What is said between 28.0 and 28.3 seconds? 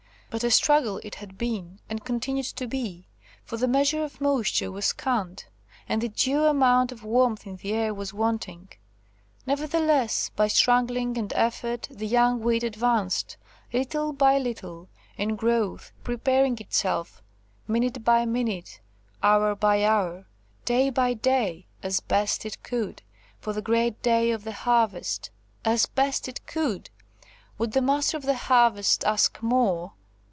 of